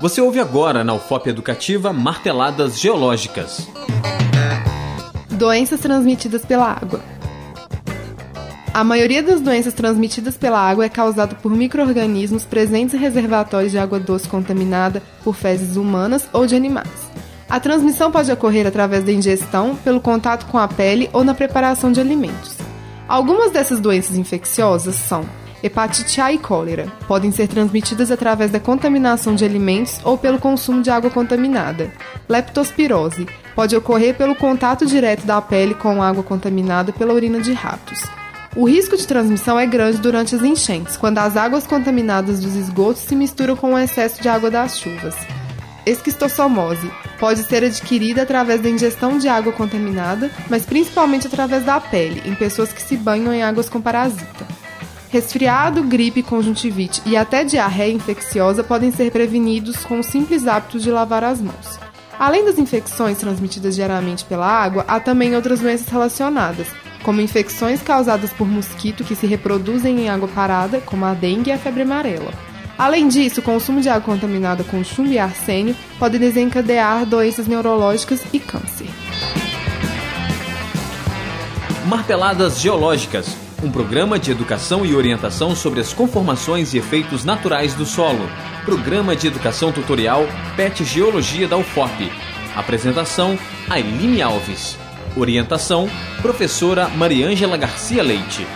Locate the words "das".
9.22-9.42, 44.50-44.78, 62.44-62.58